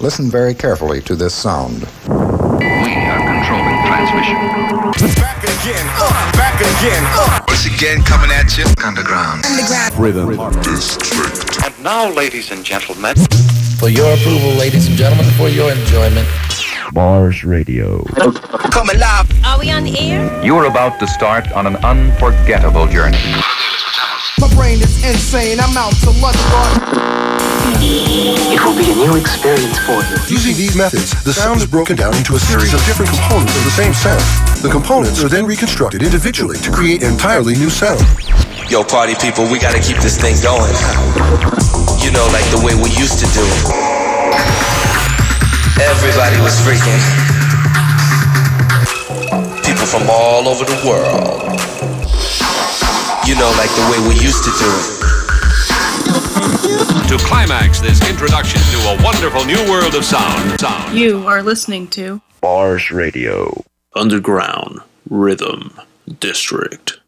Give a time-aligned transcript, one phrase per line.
[0.00, 1.82] Listen very carefully to this sound.
[2.08, 4.34] We are controlling transmission.
[5.20, 7.40] Back again, uh, back again, uh.
[7.46, 8.64] Once again, coming at you.
[8.82, 9.44] Underground.
[9.44, 9.94] Underground.
[9.98, 10.28] Rhythm.
[10.28, 10.62] Rhythm.
[10.62, 11.66] District.
[11.66, 13.14] And now, ladies and gentlemen,
[13.78, 16.26] For your approval, ladies and gentlemen, for your enjoyment.
[16.94, 18.02] Mars Radio.
[18.72, 19.44] Coming live.
[19.44, 20.42] Are we on the air?
[20.42, 23.18] You are about to start on an unforgettable journey.
[24.40, 25.60] My brain is insane.
[25.60, 26.40] I'm out to lunch
[27.76, 30.16] It will be a new experience for you.
[30.32, 33.64] Using these methods, the sound is broken down into a series of different components of
[33.64, 34.24] the same sound.
[34.64, 38.00] The components are then reconstructed individually to create entirely new sound.
[38.70, 40.72] Yo, party people, we gotta keep this thing going.
[42.00, 43.64] You know, like the way we used to do it.
[45.84, 46.96] Everybody was freaking.
[49.68, 51.49] People from all over the world.
[53.26, 54.98] You know, like the way we used to do it.
[57.08, 60.58] To climax this introduction to a wonderful new world of sound.
[60.58, 60.96] Sound.
[60.98, 63.62] You are listening to Mars Radio.
[63.94, 65.78] Underground Rhythm
[66.18, 66.98] District.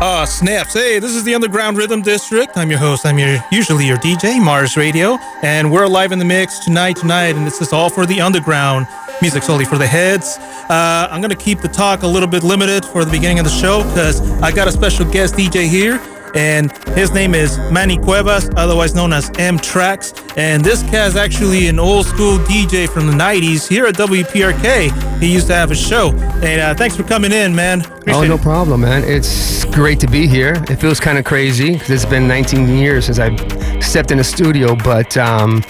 [0.00, 0.72] Ah, snaps.
[0.74, 2.56] Hey, this is the Underground Rhythm District.
[2.56, 3.04] I'm your host.
[3.04, 7.36] I'm your usually your DJ, Mars Radio, and we're live in the mix tonight, tonight,
[7.36, 8.86] and this is all for the underground.
[9.20, 10.38] Music's only for the heads.
[10.68, 13.50] Uh, I'm gonna keep the talk a little bit limited for the beginning of the
[13.50, 16.00] show because I got a special guest DJ here,
[16.34, 20.36] and his name is Manny Cuevas, otherwise known as M-TRAXXX.
[20.36, 25.20] And this guy's actually an old school DJ from the 90s here at WPRK.
[25.20, 26.12] He used to have a show.
[26.42, 27.80] And uh, thanks for coming in, man.
[27.80, 28.42] Appreciate oh, no it.
[28.42, 29.02] problem, man.
[29.04, 30.54] It's great to be here.
[30.68, 33.34] It feels kind of crazy because it's been 19 years since I
[33.80, 35.64] stepped in the studio, but um,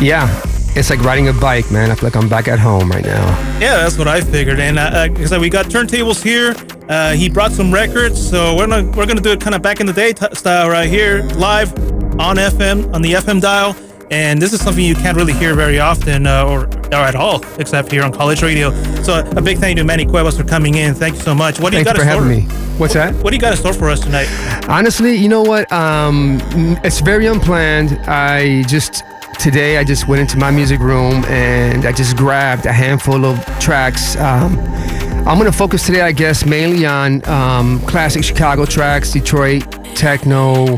[0.00, 0.28] yeah,
[0.76, 1.90] it's like riding a bike, man.
[1.90, 3.26] I feel like I'm back at home right now.
[3.60, 4.58] Yeah, that's what I figured.
[4.58, 6.54] And uh, uh, so we got turntables here.
[6.88, 9.80] Uh, he brought some records, so we're gonna we're gonna do it kind of back
[9.80, 11.72] in the day t- style right here, live
[12.20, 13.76] on FM on the FM dial.
[14.10, 17.42] And this is something you can't really hear very often, uh, or or at all,
[17.58, 18.70] except here on college radio.
[19.02, 20.94] So a big thank you to Manny Cuevas for coming in.
[20.94, 21.58] Thank you so much.
[21.58, 22.42] What do you Thanks got for having me.
[22.78, 23.14] What's that?
[23.22, 24.28] What do you got in store for us tonight?
[24.68, 25.70] Honestly, you know what?
[25.72, 26.38] Um,
[26.84, 27.92] it's very unplanned.
[28.06, 29.02] I just
[29.38, 33.44] today I just went into my music room and I just grabbed a handful of
[33.58, 34.16] tracks.
[34.16, 34.58] Um,
[35.26, 39.62] I'm gonna focus today, I guess, mainly on um, classic Chicago tracks, Detroit
[39.94, 40.74] techno,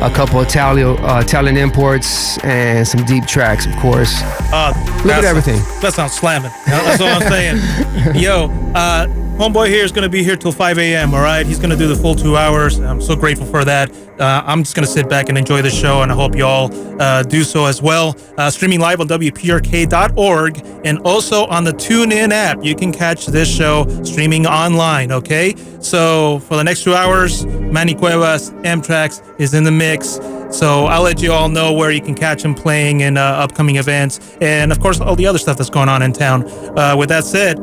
[0.00, 4.20] a couple of Italian, uh, Italian imports, and some deep tracks, of course.
[4.52, 4.72] Uh,
[5.04, 5.60] Look at everything.
[5.80, 6.50] That sounds slamming.
[6.66, 8.14] That's what I'm saying.
[8.14, 9.06] Yo, uh,
[9.40, 11.14] homeboy here is going to be here till 5 a.m.
[11.14, 12.78] All right, he's going to do the full two hours.
[12.78, 13.90] I'm so grateful for that.
[14.20, 16.70] Uh, I'm just going to sit back and enjoy the show, and I hope y'all
[17.00, 18.14] uh, do so as well.
[18.36, 22.62] Uh, streaming live on WPRK.org and also on the TuneIn app.
[22.62, 25.10] You can catch this show streaming online.
[25.10, 30.20] Okay, so for the next two hours, Manny Cuevas, M-TRAXXX is in the mix.
[30.50, 33.76] So I'll let you all know where you can catch him playing in uh, upcoming
[33.76, 36.44] events, and of course all the other stuff that's going on in town.
[36.78, 37.58] Uh, with that said,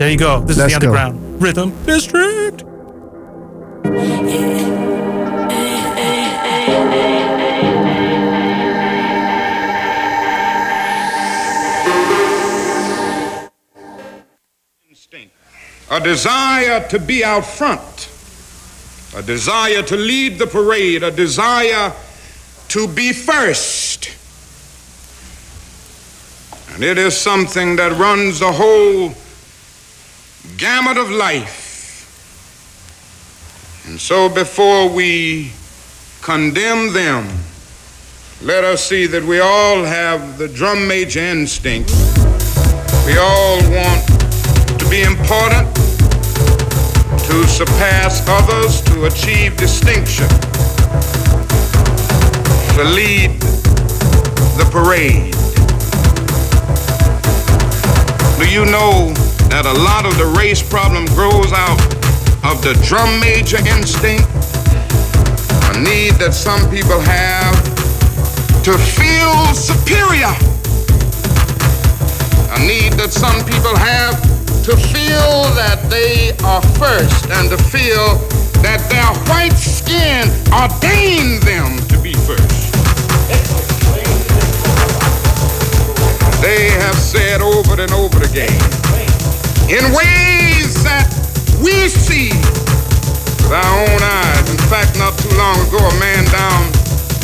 [0.00, 0.40] there you go.
[0.40, 0.92] This Let's is the go.
[0.94, 2.64] Underground Rhythm District.
[14.88, 15.34] Instinct.
[15.90, 18.08] a desire to be out front,
[19.14, 21.92] a desire to lead the parade, a desire
[22.68, 24.16] to be first.
[26.70, 29.12] And it is something that runs the whole
[30.56, 31.58] gamut of life.
[33.88, 35.52] And so before we
[36.22, 37.26] condemn them,
[38.42, 41.90] let us see that we all have the drum major instinct.
[43.04, 44.06] We all want
[44.78, 45.74] to be important,
[47.26, 50.28] to surpass others, to achieve distinction,
[52.76, 53.40] to lead
[54.56, 55.34] the parade.
[58.38, 59.12] Do you know
[59.50, 61.82] that a lot of the race problem grows out
[62.46, 64.22] of the drum major instinct?
[65.74, 67.54] A need that some people have
[68.62, 70.30] to feel superior.
[72.54, 74.14] A need that some people have
[74.62, 78.22] to feel that they are first and to feel
[78.62, 82.70] that their white skin ordained them to be first.
[86.40, 88.79] They have said over and over again,
[89.70, 91.06] in ways that
[91.62, 92.34] we see
[93.46, 94.50] with our own eyes.
[94.50, 96.66] In fact, not too long ago, a man down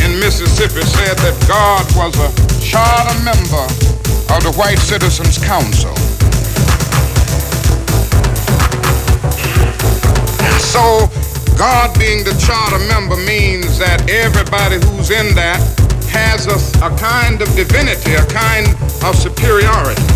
[0.06, 2.30] in Mississippi said that God was a
[2.62, 3.66] charter member
[4.30, 5.90] of the White Citizens Council.
[10.46, 11.10] And so,
[11.58, 15.58] God being the charter member means that everybody who's in that
[16.14, 16.54] has a,
[16.86, 18.70] a kind of divinity, a kind
[19.02, 20.15] of superiority.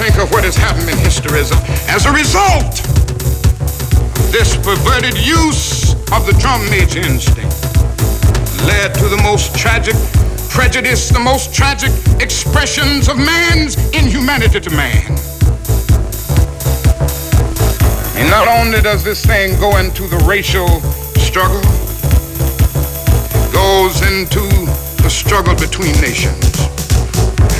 [0.00, 1.52] Think of what has happened in history as
[2.06, 7.52] a, result of this perverted use of the drum major instinct
[8.64, 9.94] led to the most tragic
[10.48, 15.04] prejudice, the most tragic expressions of man's inhumanity to man.
[18.16, 20.80] And not only does this thing go into the racial
[21.20, 21.60] struggle,
[23.52, 24.48] goes into
[25.02, 26.56] the struggle between nations.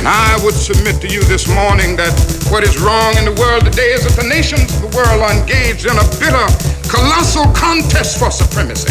[0.01, 2.17] And I would submit to you this morning that
[2.51, 5.33] what is wrong in the world today is that the nations of the world are
[5.33, 6.47] engaged in a bitter,
[6.91, 8.91] colossal contest for supremacy.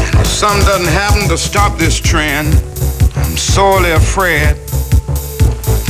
[0.00, 2.48] And if some doesn't happen to stop this trend,
[3.16, 4.56] I'm sorely afraid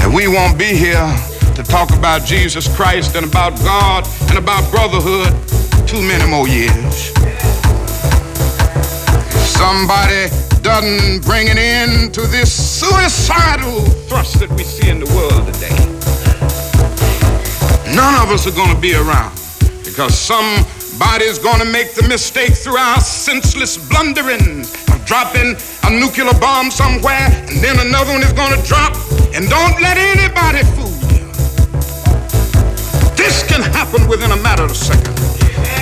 [0.03, 1.07] that we won't be here
[1.55, 5.31] to talk about Jesus Christ and about God and about brotherhood
[5.87, 7.15] too many more years.
[9.47, 10.27] Somebody
[10.67, 15.71] doesn't bring an end to this suicidal thrust that we see in the world today,
[17.95, 19.31] none of us are going to be around
[19.87, 25.55] because somebody's going to make the mistake through our senseless blundering of dropping
[25.87, 28.91] a nuclear bomb somewhere and then another one is going to drop.
[29.39, 31.31] And don't let anybody fool you.
[33.15, 35.26] This can happen within a matter of seconds.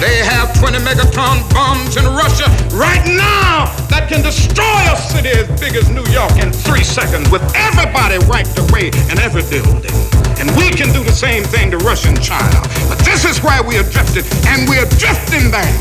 [0.00, 5.46] They have 20 megaton bombs in Russia right now that can destroy a city as
[5.60, 9.94] big as New York in three seconds with everybody wiped away in every building.
[10.42, 12.60] And we can do the same thing to Russia and China.
[12.90, 15.76] But this is where we are drifted, and we are drifting there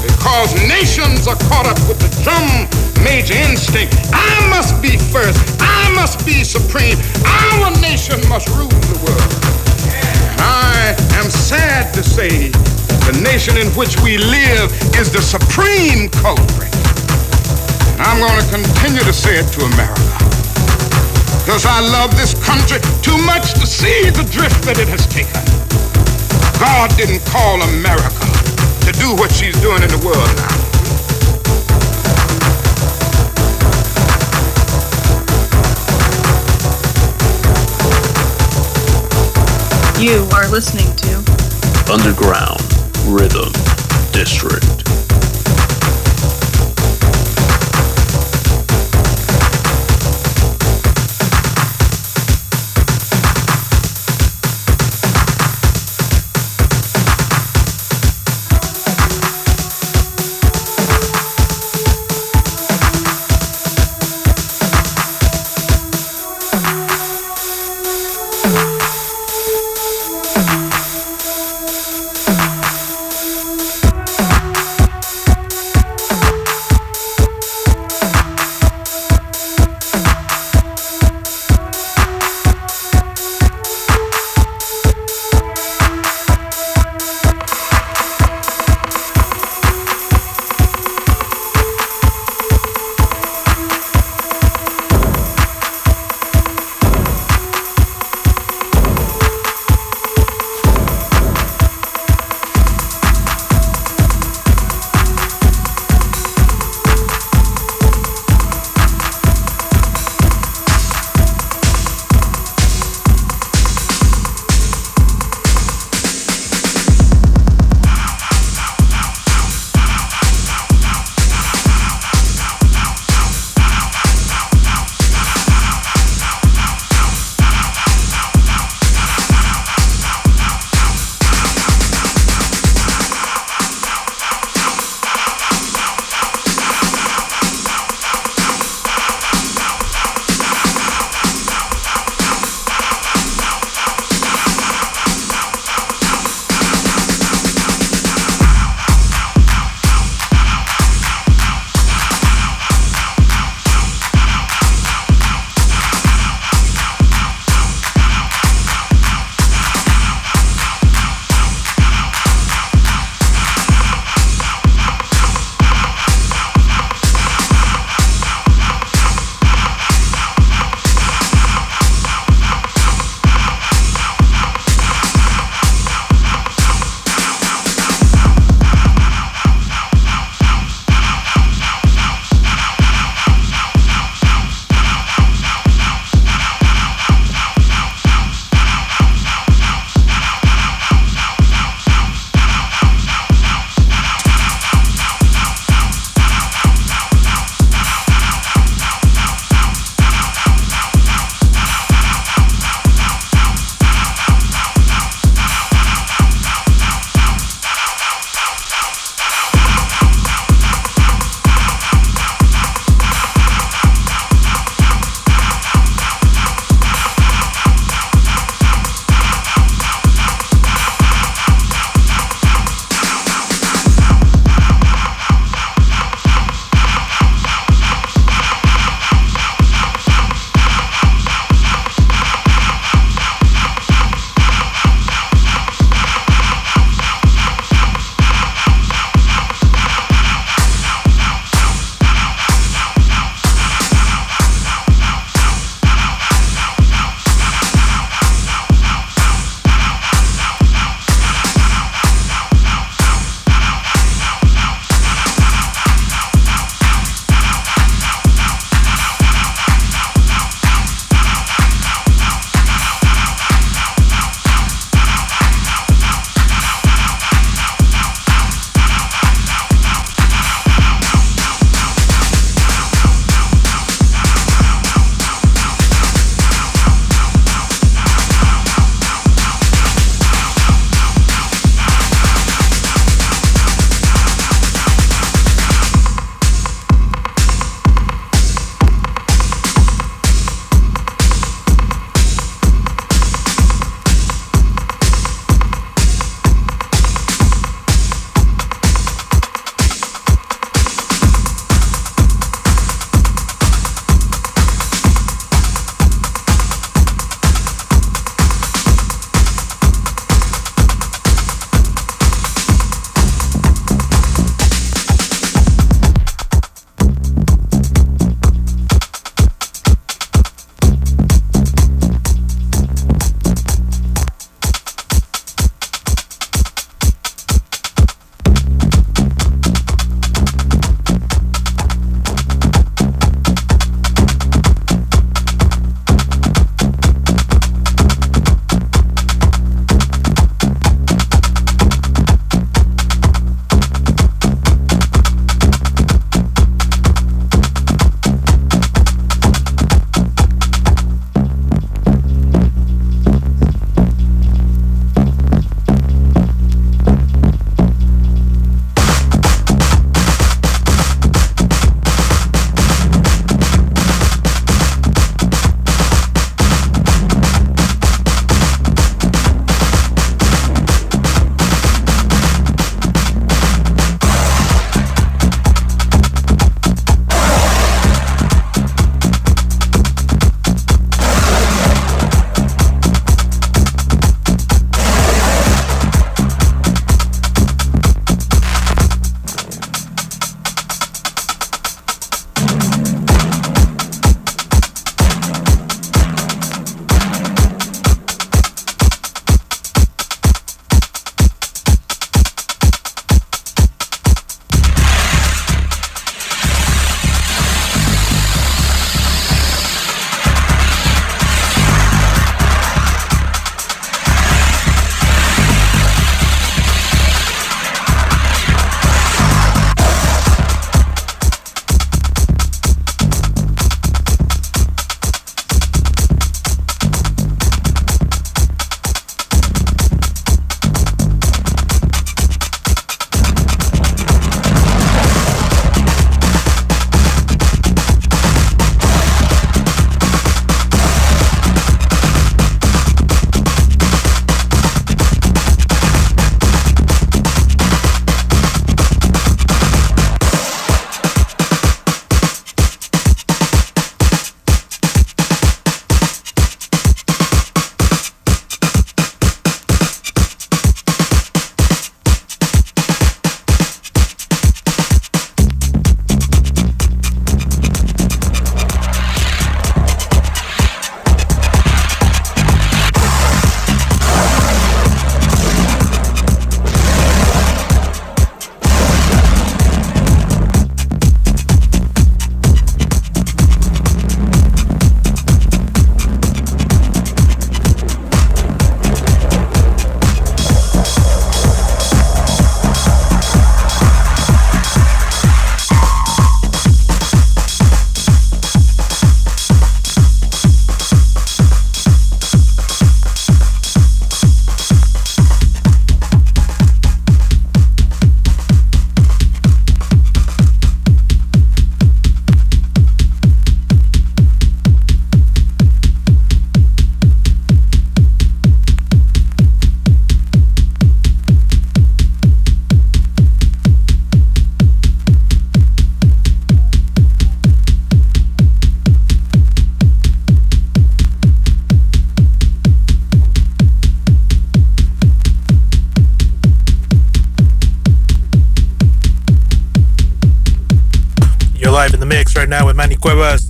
[0.00, 2.66] because nations are caught up with the drum
[3.04, 3.94] major instinct.
[4.12, 5.38] I must be first.
[5.60, 6.96] I must be supreme.
[7.24, 9.49] Our nation must rule the world.
[10.40, 12.48] I am sad to say
[13.06, 16.72] the nation in which we live is the supreme culprit.
[17.94, 20.16] And I'm going to continue to say it to America.
[21.44, 25.42] Because I love this country too much to see the drift that it has taken.
[26.60, 28.28] God didn't call America
[28.86, 30.79] to do what she's doing in the world now.
[40.00, 42.62] You are listening to Underground
[43.04, 43.52] Rhythm
[44.12, 44.79] District.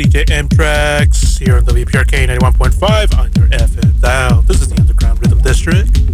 [0.01, 4.41] DJ M-TRAXXX, here on WPRK 91.5 on your FM dial.
[4.41, 6.10] This is the Underground Rhythm District.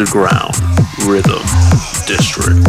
[0.00, 0.56] Underground
[1.04, 1.42] Rhythm
[2.06, 2.59] District.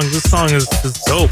[0.00, 0.10] Song.
[0.10, 1.30] This song is, is dope.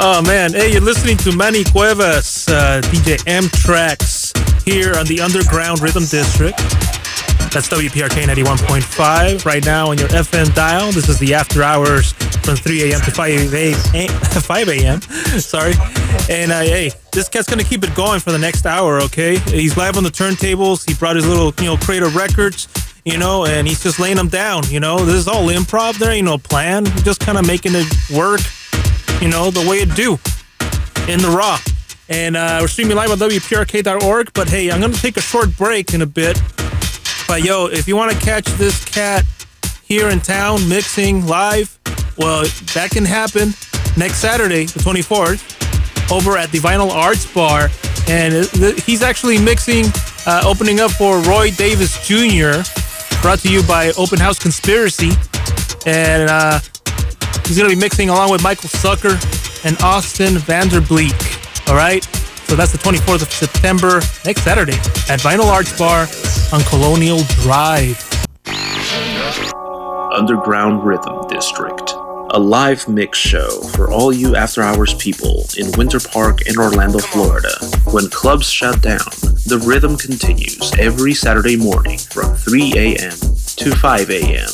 [0.00, 5.80] Oh man, hey, you're listening to Manny Cuevas, uh, DJ M-TRAXXX here on the Underground
[5.80, 6.58] Rhythm District.
[7.52, 10.90] That's WPRK 91.5 right now on your FM dial.
[10.90, 13.00] This is the after hours from 3 a.m.
[13.02, 14.08] to 5 a.m.
[14.08, 15.00] 5 a.m.
[15.38, 15.74] Sorry.
[16.30, 19.00] And uh, hey, this cat's gonna keep it going for the next hour.
[19.02, 20.88] Okay, he's live on the turntables.
[20.88, 22.66] He brought his little, you know, crate of records,
[23.04, 24.62] you know, and he's just laying them down.
[24.68, 25.98] You know, this is all improv.
[25.98, 26.84] There ain't no plan.
[27.04, 28.40] Just kind of making it work.
[29.20, 30.18] You know, the way it do
[31.10, 31.58] in the raw.
[32.08, 34.32] And uh, we're streaming live on WPRK.org.
[34.34, 36.40] But hey, I'm gonna take a short break in a bit.
[37.26, 39.24] But yo, if you want to catch this cat
[39.82, 41.78] here in town mixing live,
[42.18, 42.42] well,
[42.74, 43.54] that can happen
[43.96, 47.70] next Saturday, the 24th, over at the Vinyl Arts Bar.
[48.08, 48.34] And
[48.80, 49.86] he's actually mixing,
[50.26, 52.62] uh, opening up for Roy Davis Jr.,
[53.22, 55.12] brought to you by Open House Conspiracy.
[55.86, 56.58] And uh,
[57.46, 59.16] he's going to be mixing along with Michael Sucker
[59.64, 61.68] and Austin Vanderbleek.
[61.68, 62.04] All right?
[62.52, 64.76] So that's the 24th of September, next Saturday,
[65.08, 66.06] at Vinyl Arts Bar
[66.52, 67.96] on Colonial Drive.
[70.12, 71.94] Underground Rhythm District,
[72.32, 76.98] a live mix show for all you after hours people in Winter Park in Orlando,
[76.98, 77.52] Florida.
[77.90, 79.04] When clubs shut down,
[79.46, 83.12] the rhythm continues every Saturday morning from 3 a.m.
[83.12, 84.48] to 5 a.m.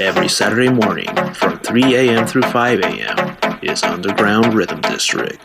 [0.00, 2.26] Every Saturday morning from 3 a.m.
[2.26, 3.58] through 5 a.m.
[3.62, 5.40] is Underground Rhythm District.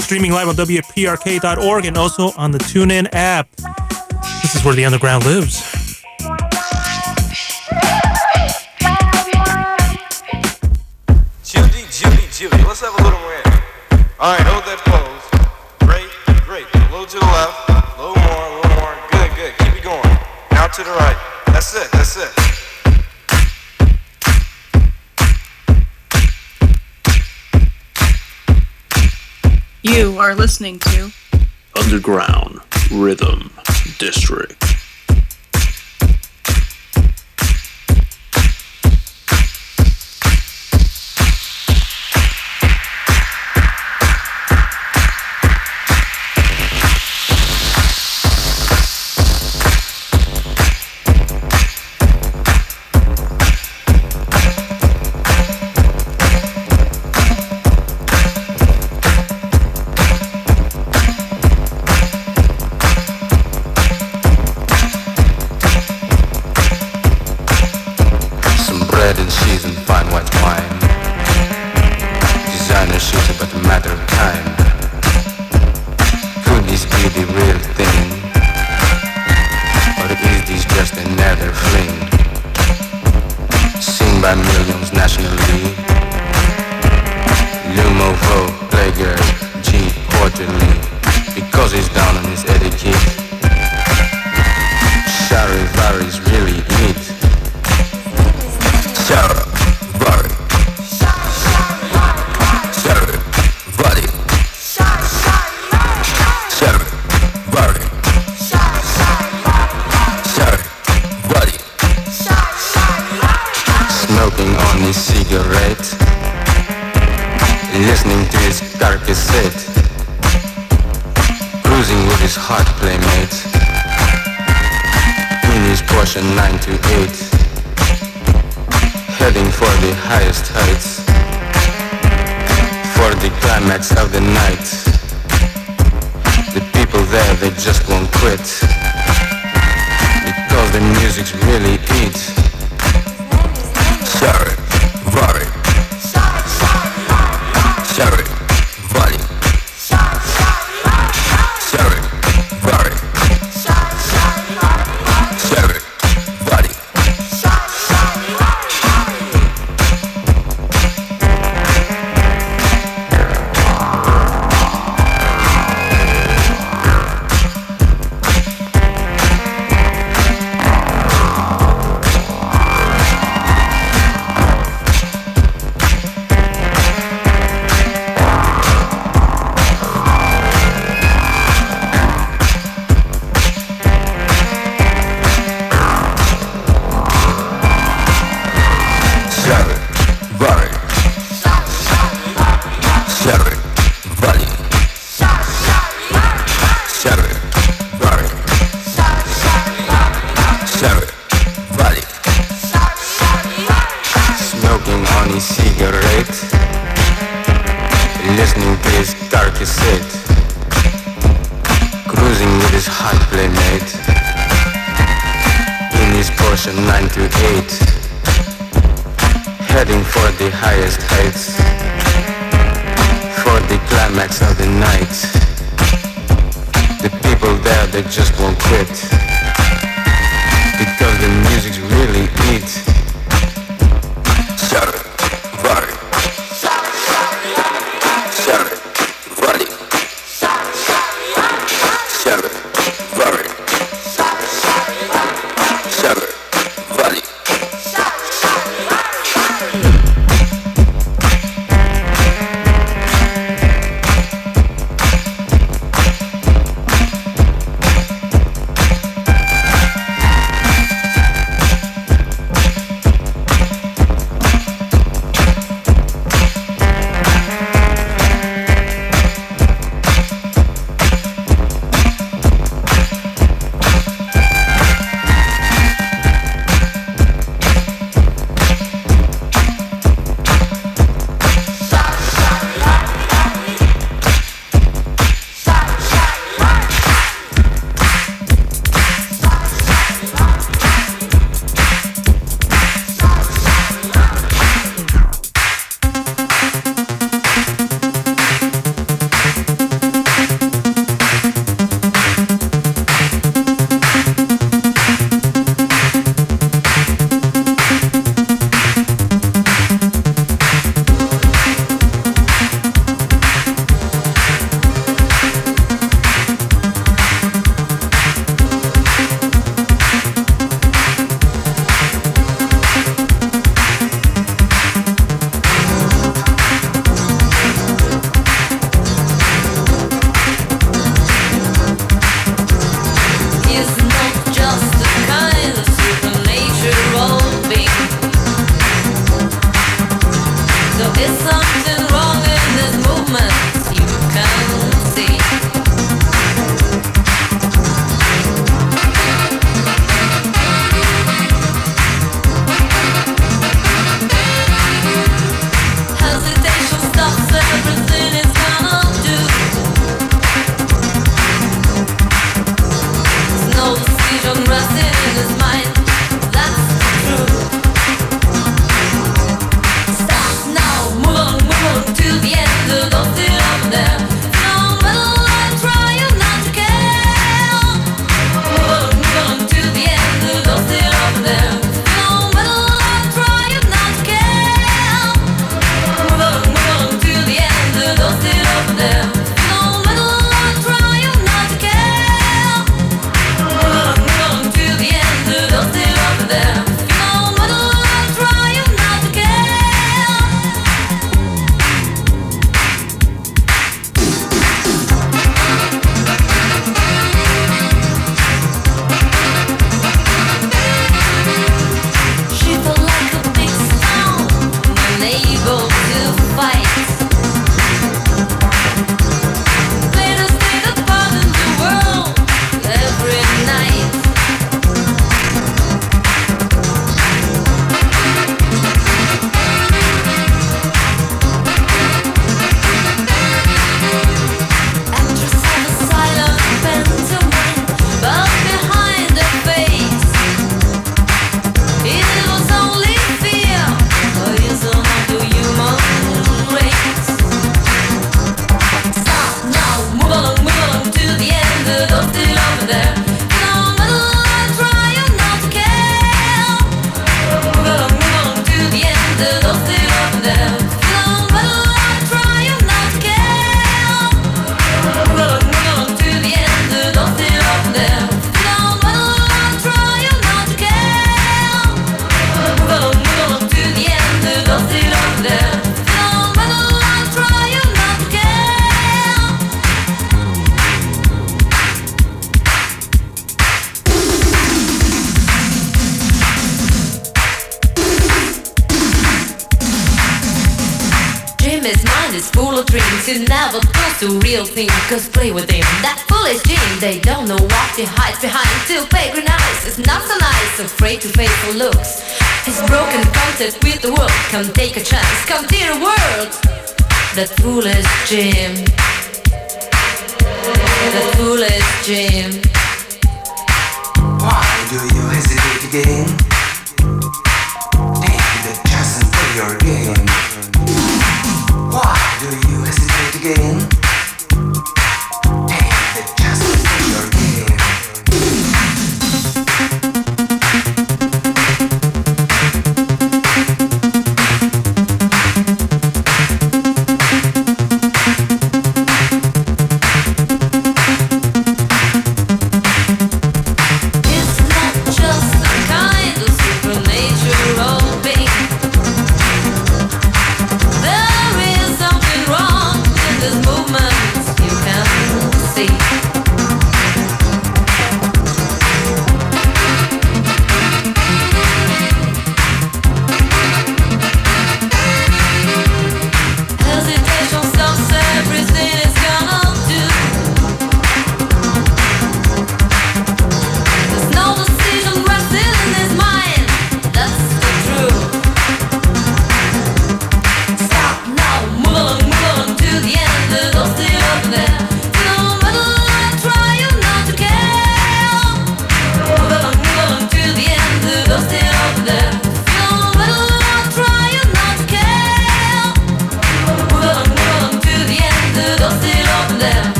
[0.00, 3.50] Streaming live on WPRK.org and also on the TuneIn app.
[4.42, 5.83] This is where the underground lives.
[12.74, 13.42] Let's have a little more in.
[14.18, 15.22] All right, hold that pose.
[15.86, 16.10] Great,
[16.42, 16.66] great.
[16.74, 18.98] A little to the left, a little more, a little more.
[19.12, 19.54] Good, good.
[19.58, 20.02] Keep it going.
[20.50, 21.16] Now to the right.
[21.46, 22.32] That's it, that's it.
[29.84, 31.12] You are listening to
[31.76, 32.58] Underground
[32.90, 33.52] Rhythm
[33.98, 34.73] District.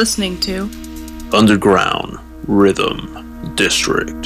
[0.00, 0.62] Listening to
[1.30, 2.18] Underground
[2.48, 4.19] Rhythm District.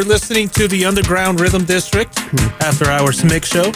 [0.00, 2.18] You're listening to the Underground Rhythm District
[2.62, 3.70] After Hours Mix Show.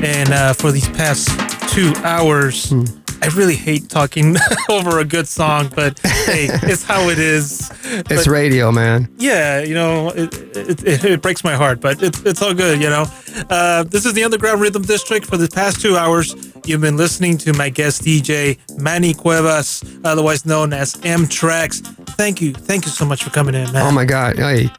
[0.00, 1.28] And uh, for these past
[1.74, 4.36] two hours, I really hate talking
[4.68, 7.72] over a good song, but hey, it's how it is.
[7.82, 9.08] It's But- radio, man.
[9.18, 12.88] yeah, you know, it, it, it, breaks my heart, but it, it's all good, you
[12.88, 13.06] know.
[13.50, 15.26] Uh, this is the Underground Rhythm District.
[15.26, 16.36] For the past two hours,
[16.66, 22.06] you've been listening to my guest DJ, Manny Cuevas, otherwise known as M-TRAXXX.
[22.10, 22.52] Thank you.
[22.52, 23.86] Thank you so much for coming in, man.
[23.86, 24.36] Oh my God!
[24.36, 24.70] Hey,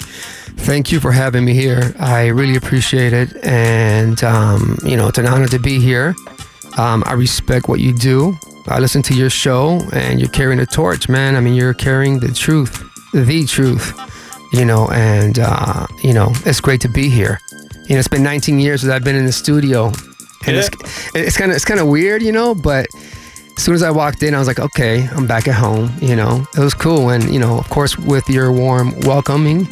[0.58, 1.94] thank you for having me here.
[2.00, 6.16] I really appreciate it, and um, you know, it's an honor to be here.
[6.78, 8.38] Um, I respect what you do.
[8.68, 11.36] I listen to your show, and you're carrying the torch, man.
[11.36, 13.94] I mean, you're carrying the truth, the truth.
[14.54, 17.40] You know, and uh, you know, it's great to be here.
[17.88, 19.88] You know, it's been 19 years that I've been in the studio,
[20.46, 20.70] and it's
[21.16, 22.88] it's kind of it's kind of weird, you know, but
[23.58, 25.92] as soon as I walked in, I was like, okay, I'm back at home.
[26.00, 27.10] You know, it was cool.
[27.10, 29.68] And, you know, of course, with your warm welcoming,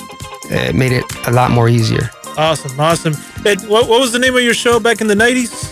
[0.49, 2.09] it made it a lot more easier.
[2.37, 3.13] Awesome, awesome.
[3.45, 5.71] It, what, what was the name of your show back in the 90s?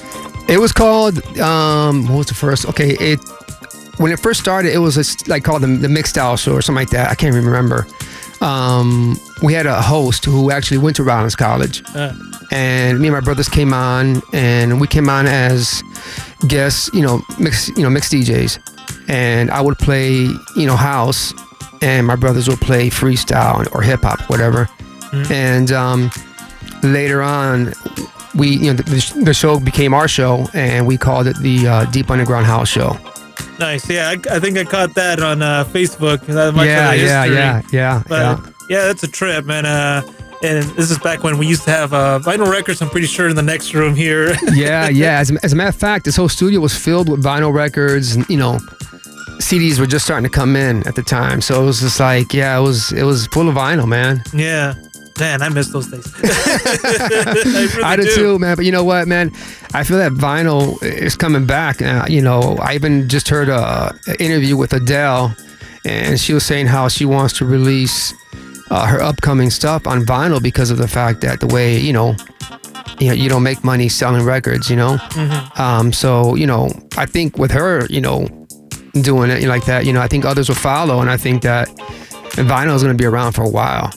[0.50, 2.66] It was called, um, what was the first?
[2.68, 3.20] Okay, it,
[3.98, 6.62] when it first started, it was a like called the, the Mixed Style Show or
[6.62, 7.10] something like that.
[7.10, 7.86] I can't even remember.
[8.42, 11.82] Um, we had a host who actually went to Rollins College.
[11.96, 12.14] Uh,
[12.52, 15.82] and me and my brothers came on and we came on as
[16.48, 18.60] guests you know mixed you know mixed djs
[19.08, 21.34] and i would play you know house
[21.82, 24.68] and my brothers would play freestyle or hip-hop whatever
[25.30, 26.10] and um,
[26.82, 27.72] later on
[28.36, 31.86] we you know the, the show became our show and we called it the uh,
[31.92, 32.98] deep underground house show
[33.60, 33.88] nice.
[33.88, 36.22] Yeah, I, I think I caught that on uh, Facebook.
[36.26, 39.66] That yeah yeah yeah yeah But yeah yeah, that's a trip, man.
[39.66, 40.02] Uh,
[40.44, 42.82] and this is back when we used to have uh, vinyl records.
[42.82, 44.36] I'm pretty sure in the next room here.
[44.54, 45.20] yeah, yeah.
[45.20, 48.28] As, as a matter of fact, this whole studio was filled with vinyl records, and
[48.30, 48.60] you know,
[49.40, 51.42] CDs were just starting to come in at the time.
[51.42, 54.24] So it was just like, yeah, it was it was full of vinyl, man.
[54.34, 54.74] yeah,
[55.20, 56.06] man, I miss those days.
[56.24, 58.16] I, really I do do.
[58.16, 58.56] too, man.
[58.56, 59.32] But you know what, man?
[59.74, 61.82] I feel that vinyl is coming back.
[61.82, 65.36] Uh, you know, I even just heard a, a interview with Adele,
[65.86, 68.14] and she was saying how she wants to release
[68.70, 72.16] uh, her upcoming stuff on vinyl because of the fact that the way you know,
[73.00, 74.70] you know, you don't make money selling records.
[74.70, 75.60] You know, Mhm.
[75.60, 78.28] um, so you know, I think with her, you know,
[78.94, 81.68] doing it like that, you know, I think others will follow, and I think that
[82.38, 83.92] vinyl is going to be around for a while.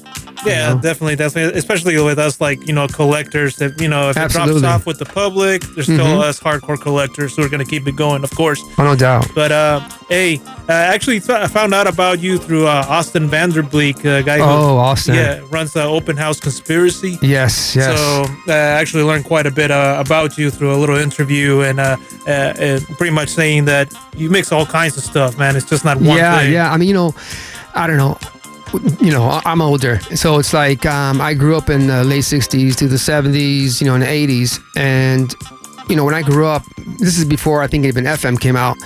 [0.44, 1.58] Yeah, definitely, definitely.
[1.58, 3.56] Especially with us, like you know, collectors.
[3.56, 6.22] That you know, if it drops off with the public, there's still Mhm.
[6.28, 8.62] us hardcore collectors who are going to keep it going, of course.
[8.78, 9.26] Oh, no doubt.
[9.34, 14.04] But uh, hey, uh, actually, th- I found out about you through uh, Austin Vanderbleek,
[14.04, 15.14] a guy who Oh, Austin.
[15.14, 17.18] yeah runs the Open House Conspiracy.
[17.22, 17.96] Yes, yes.
[17.96, 21.60] So uh, I actually learned quite a bit uh, about you through a little interview,
[21.62, 21.96] and uh,
[22.26, 25.56] uh, uh, pretty much saying that you mix all kinds of stuff, man.
[25.56, 26.52] It's just not one yeah, thing.
[26.52, 26.72] yeah.
[26.72, 27.14] I mean, you know,
[27.74, 28.18] I don't know.
[29.00, 32.76] You know, I'm older, so it's like um, I grew up in the late '60s
[32.76, 35.34] to the '70s, you know, in the '80s, and
[35.88, 36.62] you know, when I grew up,
[36.98, 38.76] this is before I think even FM came out.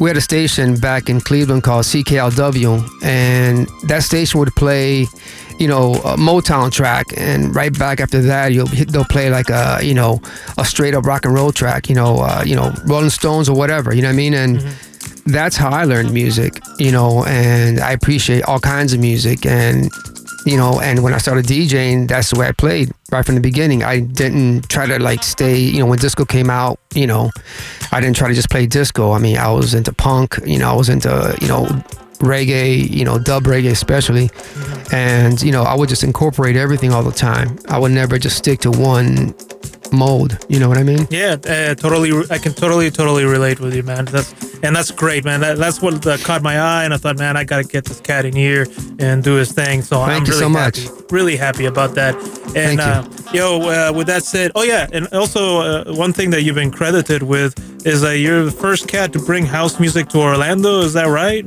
[0.00, 5.06] We had a station back in Cleveland called CKLW, and that station would play,
[5.58, 9.50] you know, a Motown track, and right back after that, you'll hit, they'll play like
[9.50, 10.20] a, you know,
[10.56, 13.56] a straight up rock and roll track, you know, uh, you know, Rolling Stones or
[13.56, 14.34] whatever, you know what I mean?
[14.34, 14.62] And
[15.28, 19.46] that's how I learned music, you know, and I appreciate all kinds of music.
[19.46, 19.90] And,
[20.46, 23.40] you know, and when I started DJing, that's the way I played right from the
[23.40, 23.82] beginning.
[23.82, 27.30] I didn't try to like stay, you know, when disco came out, you know,
[27.92, 29.12] I didn't try to just play disco.
[29.12, 31.66] I mean, I was into punk, you know, I was into, you know,
[32.18, 34.30] reggae, you know, dub reggae especially.
[34.92, 37.58] And, you know, I would just incorporate everything all the time.
[37.68, 39.34] I would never just stick to one
[39.92, 40.38] mold.
[40.48, 41.06] You know what I mean?
[41.10, 42.10] Yeah, uh, totally.
[42.30, 44.04] I can totally, totally relate with you, man.
[44.06, 44.32] That's
[44.62, 45.40] and that's great, man.
[45.40, 48.00] That, that's what uh, caught my eye, and I thought, man, I gotta get this
[48.00, 48.66] cat in here
[48.98, 49.82] and do his thing.
[49.82, 50.78] So Thank I'm you really so much.
[50.84, 52.14] happy, really happy about that.
[52.56, 53.30] And Thank you.
[53.30, 56.54] uh, yo, uh, with that said, oh yeah, and also uh, one thing that you've
[56.56, 57.54] been credited with
[57.86, 60.80] is that you're the first cat to bring house music to Orlando.
[60.80, 61.44] Is that right?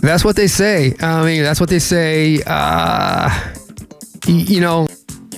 [0.00, 0.94] That's what they say.
[1.00, 2.40] I mean, that's what they say.
[2.46, 3.28] Uh,
[4.28, 4.86] y- you know,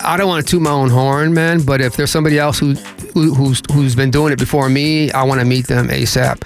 [0.01, 1.63] I don't want to toot my own horn, man.
[1.65, 2.75] But if there's somebody else who,
[3.15, 6.43] who who's who's been doing it before me, I want to meet them asap.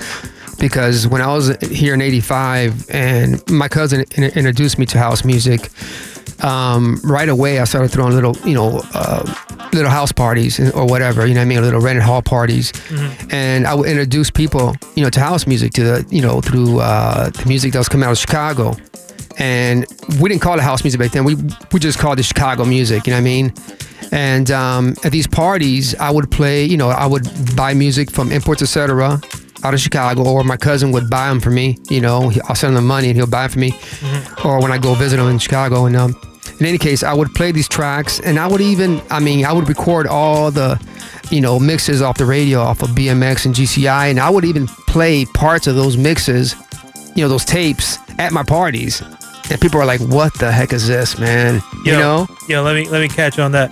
[0.59, 5.25] Because when I was here in '85, and my cousin in- introduced me to house
[5.25, 5.71] music,
[6.45, 9.35] um, right away I started throwing little, you know, uh,
[9.73, 11.27] little house parties or whatever.
[11.27, 11.63] You know what I mean?
[11.63, 12.73] Little rented hall parties
[13.31, 16.81] and I would introduce people, you know, to house music, to the, you know, through
[16.81, 18.77] uh, the music that was coming out of Chicago.
[19.39, 19.87] And
[20.21, 21.25] we didn't call it house music back then.
[21.25, 21.37] We
[21.73, 23.07] we just called it Chicago music.
[23.07, 23.55] You know what I mean?
[24.13, 26.65] And um, at these parties, I would play.
[26.65, 27.27] You know, I would
[27.57, 29.21] buy music from Imports Etc.
[29.65, 31.79] out of Chicago, or my cousin would buy them for me.
[31.89, 33.73] You know, I'll send him the money and he'll buy it for me.
[34.45, 36.15] Or when I go visit him in Chicago, and um,
[36.61, 39.53] in any case, I would play these tracks, and I would even, I mean, I
[39.53, 40.81] would record all the,
[41.31, 44.67] you know, mixes off the radio, off of BMX and GCI, and I would even
[44.67, 46.55] play parts of those mixes,
[47.17, 49.03] you know, those tapes at my parties,
[49.53, 52.27] and people are like, "What the heck is this, man?" You Yo, know.
[52.49, 53.71] Yeah, let me let me catch on that.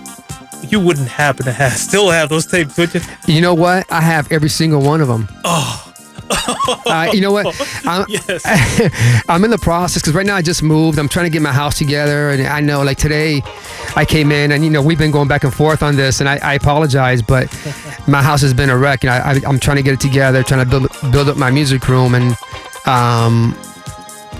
[0.69, 3.01] You wouldn't happen to have still have those tapes, would you?
[3.27, 3.91] You know what?
[3.91, 5.27] I have every single one of them.
[5.43, 5.87] Oh.
[6.85, 7.45] Uh, you know what?
[7.85, 8.05] I'm,
[9.29, 10.97] I'm in the process because right now I just moved.
[10.97, 13.41] I'm trying to get my house together, and I know like today,
[13.95, 16.29] I came in and you know we've been going back and forth on this, and
[16.29, 17.47] I, I apologize, but
[18.07, 20.43] my house has been a wreck, and I, I, I'm trying to get it together,
[20.43, 22.35] trying to build build up my music room, and
[22.85, 23.55] um,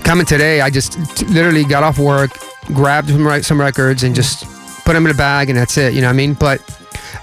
[0.02, 2.30] coming today, I just t- literally got off work,
[2.66, 4.44] grabbed some, rec- some records, and just
[4.84, 5.94] put them in a bag, and that's it.
[5.94, 6.34] You know what I mean?
[6.34, 6.60] But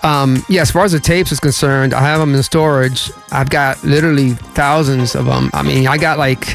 [0.03, 3.11] um, yeah, as far as the tapes is concerned, I have them in storage.
[3.31, 5.49] I've got literally thousands of them.
[5.53, 6.45] I mean, I got like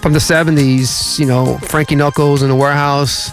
[0.00, 3.30] from the 70s, you know, Frankie Knuckles in the warehouse,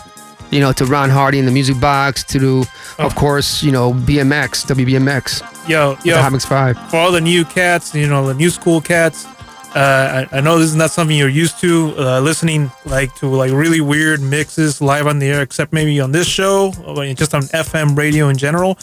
[0.52, 2.64] you know, to Ron Hardy in the music box, to,
[3.00, 5.70] of course, you know, BMX, WBMX.
[5.70, 6.90] Yo, yo, the Hot Mix 5.
[6.90, 9.28] for all the new cats, you know, the new school cats.
[9.78, 13.28] Uh, I, I know this is not something you're used to uh, listening like to
[13.28, 17.36] like really weird mixes live on the air, except maybe on this show, or just
[17.36, 18.80] on FM radio in general.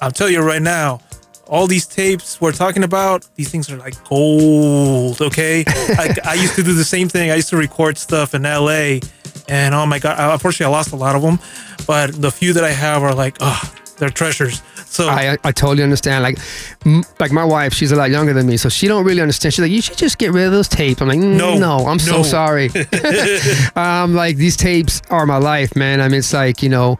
[0.00, 1.00] I'll tell you right now,
[1.48, 5.20] all these tapes we're talking about, these things are like gold.
[5.20, 7.32] Okay, I, I used to do the same thing.
[7.32, 9.00] I used to record stuff in LA,
[9.48, 11.40] and oh my god, unfortunately, I lost a lot of them.
[11.88, 13.60] But the few that I have are like, oh,
[13.98, 14.62] they're treasures.
[14.88, 16.22] So I, I totally understand.
[16.22, 16.38] Like,
[16.86, 19.52] m- like my wife, she's a lot younger than me, so she don't really understand.
[19.52, 21.02] She's like, you should just get rid of those tapes.
[21.02, 22.70] I'm like, "Mm, No, no, I'm so no." sorry.
[23.76, 26.00] um, like these tapes are my life, man.
[26.00, 26.98] I mean, it's like you know,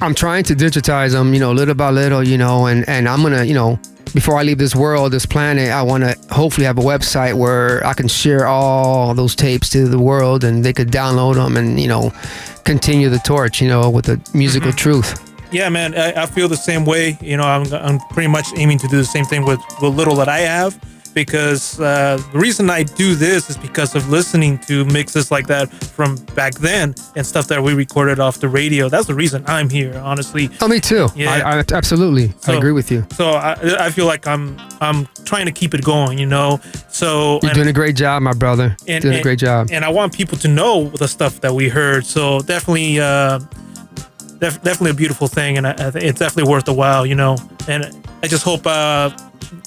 [0.00, 3.22] I'm trying to digitize them, you know, little by little, you know, and and I'm
[3.22, 3.78] gonna, you know,
[4.14, 7.84] before I leave this world, this planet, I want to hopefully have a website where
[7.84, 11.80] I can share all those tapes to the world, and they could download them, and
[11.80, 12.12] you know,
[12.64, 15.22] continue the torch, you know, with the musical truth.
[15.56, 17.16] Yeah, man, I, I feel the same way.
[17.22, 20.14] You know, I'm, I'm pretty much aiming to do the same thing with the little
[20.16, 20.78] that I have
[21.14, 25.72] because uh, the reason I do this is because of listening to mixes like that
[25.72, 28.90] from back then and stuff that we recorded off the radio.
[28.90, 30.50] That's the reason I'm here, honestly.
[30.60, 31.08] Oh, me too.
[31.16, 31.30] Yeah.
[31.30, 33.06] I, I absolutely, I agree with you.
[33.14, 36.60] So I, I feel like I'm I'm trying to keep it going, you know.
[36.88, 38.76] So You're and- doing a great job, my brother.
[38.86, 39.68] and, doing a great job.
[39.72, 42.04] And I want people to know the stuff that we heard.
[42.04, 43.40] So definitely, uh,
[44.38, 47.36] def- definitely a beautiful thing, and I, I it's definitely worth a while, you know.
[47.68, 47.84] And
[48.22, 49.10] I just hope, uh,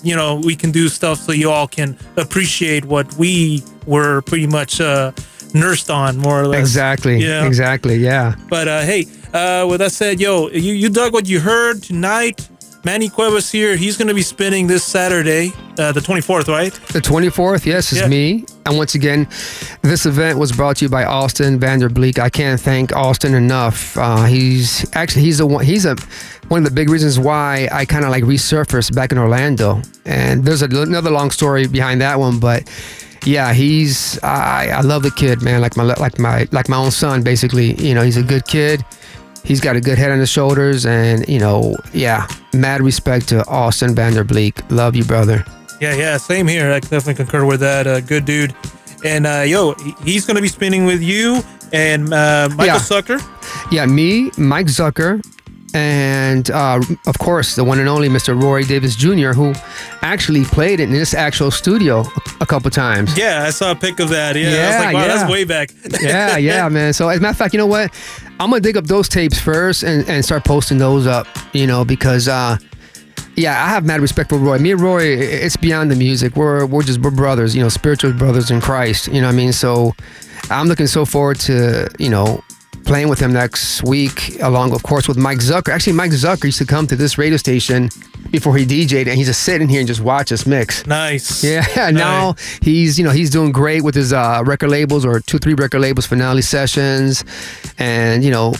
[0.03, 4.47] you know, we can do stuff so you all can appreciate what we were pretty
[4.47, 5.11] much uh,
[5.53, 6.61] nursed on, more or less.
[6.61, 7.17] Exactly.
[7.17, 7.45] Yeah.
[7.45, 7.95] Exactly.
[7.95, 8.35] Yeah.
[8.49, 12.47] But uh, hey, uh, with that said, yo, you, you dug what you heard tonight.
[12.85, 13.75] Manny Cuevas here.
[13.75, 16.71] He's going to be spinning this Saturday, uh, the 24th, right?
[16.93, 18.07] The 24th, yes, is Yeah.
[18.07, 18.45] me.
[18.65, 19.27] And once again,
[19.81, 22.19] this event was brought to you by Austin Vanderbleek.
[22.19, 23.97] I can't thank Austin enough.
[23.97, 25.65] Uh, he's actually he's the one.
[25.65, 25.95] He's a
[26.47, 29.81] one of the big reasons why I kind of like resurfaced back in Orlando.
[30.05, 32.69] And there's a, another long story behind that one, but
[33.25, 35.59] yeah, he's I, I love the kid, man.
[35.61, 37.73] Like my like my like my own son, basically.
[37.73, 38.85] You know, he's a good kid.
[39.49, 43.43] He's got a good head on his shoulders, and you know, yeah, mad respect to
[43.47, 44.69] Austin Vanderbleek.
[44.69, 45.43] Love you, brother.
[45.81, 46.71] Yeah, yeah, same here.
[46.71, 47.87] I definitely concur with that.
[47.87, 48.53] Uh, good dude.
[49.03, 49.73] And uh, yo,
[50.03, 51.41] he's going to be spinning with you
[51.73, 52.75] and uh, Michael Yeah.
[52.77, 53.71] Zucker.
[53.71, 55.19] Yeah, me, Mike Zucker,
[55.73, 58.39] and uh, of course the one and only Mr.
[58.41, 59.53] Roy Davis Jr., who
[60.01, 62.03] actually played it in this actual studio
[62.41, 63.17] a couple times.
[63.17, 64.35] Yeah, I saw a pic of that.
[64.35, 65.07] Yeah, I was Yeah, like, wow, yeah.
[65.07, 65.71] that's way back.
[66.01, 66.93] yeah, yeah, man.
[66.93, 67.93] So as a matter of fact, you know what?
[68.39, 71.27] I'm gonna dig up those tapes first and, and start posting those up.
[71.53, 72.57] You know, because uh,
[73.35, 74.57] yeah, I have mad respect for Roy.
[74.59, 76.35] Me and Roy, it's beyond the music.
[76.35, 77.55] We're we're just we're brothers.
[77.55, 79.07] You know, spiritual brothers in Christ.
[79.07, 79.53] You know what I mean?
[79.53, 79.93] So
[80.49, 82.41] I'm looking so forward to you know
[82.85, 85.69] playing with him next week, along of course with Mike Zucker.
[85.69, 87.89] Actually, Mike Zucker used to come to this radio station
[88.31, 90.85] before he DJ'd, and he's just sitting here and just watch us mix.
[90.85, 91.43] Nice.
[91.43, 95.37] Yeah, now he's you know he's doing great with his uh, record labels or two
[95.37, 97.23] three record labels, Finale Sessions,
[97.77, 98.53] and you know,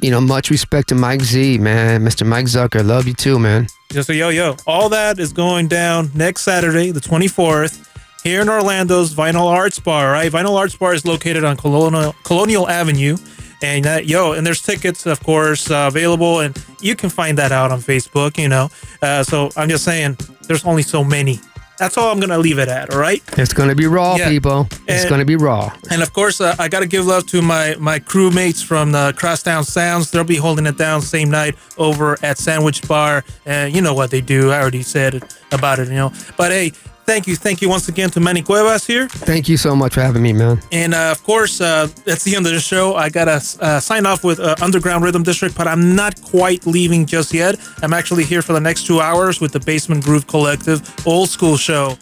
[0.00, 2.26] you know much respect to Mike Z, man, Mr.
[2.26, 3.66] Mike Zucker, love you too, man.
[3.90, 7.86] Just so yo, yo, all that is going down next Saturday, the 24th,
[8.22, 10.32] here in Orlando's Vinyl Arts Bar, right?
[10.32, 13.16] Vinyl Arts Bar is located on Colonial, Colonial Avenue.
[13.62, 17.52] And that, yo, and there's tickets, of course, uh, available, and you can find that
[17.52, 18.70] out on Facebook, you know.
[19.00, 20.16] Uh, so I'm just saying,
[20.48, 21.38] there's only so many.
[21.78, 22.92] That's all I'm gonna leave it at.
[22.92, 23.22] All right.
[23.38, 24.28] It's gonna be raw, Yeah.
[24.28, 24.68] people.
[24.86, 25.72] It's And- gonna be raw.
[25.90, 29.12] And of course, uh, I got to give love to my my crewmates from the
[29.16, 30.10] Crosstown Sounds.
[30.10, 34.10] They'll be holding it down same night over at Sandwich Bar, and you know what
[34.10, 34.52] they do.
[34.52, 36.12] I already said about it, you know.
[36.36, 36.72] But hey,
[37.04, 39.08] Thank you, thank you once again to Manny Cuevas here.
[39.08, 40.60] Thank you so much for having me, man.
[40.70, 42.94] And uh, of course, uh, that's the end of the show.
[42.94, 47.04] I gotta uh, sign off with uh, Underground Rhythm District, but I'm not quite leaving
[47.04, 47.58] just yet.
[47.82, 51.56] I'm actually here for the next two hours with the Basement Groove Collective Old School
[51.56, 51.96] Show.